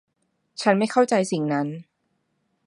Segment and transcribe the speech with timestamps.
[0.61, 1.67] ฉันไม่เข้าใจสิ่งนั้น